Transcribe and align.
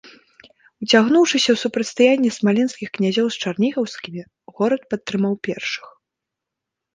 Уцягнуўшыся 0.85 1.49
ў 1.53 1.57
супрацьстаянне 1.63 2.31
смаленскіх 2.37 2.89
князёў 2.95 3.27
з 3.35 3.45
чарнігаўскімі, 3.45 4.21
горад 4.55 4.81
падтрымаў 4.95 5.33
першых. 5.51 5.87